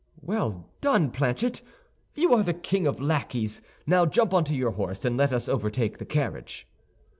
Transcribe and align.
"Well 0.23 0.67
done, 0.81 1.11
Planchet! 1.11 1.61
you 2.15 2.33
are 2.33 2.41
the 2.41 2.55
king 2.55 2.87
of 2.87 2.99
lackeys. 2.99 3.61
Now 3.85 4.07
jump 4.07 4.33
onto 4.33 4.55
your 4.55 4.71
horse, 4.71 5.05
and 5.05 5.15
let 5.15 5.31
us 5.31 5.47
overtake 5.47 5.99
the 5.99 6.05
carriage." 6.05 6.67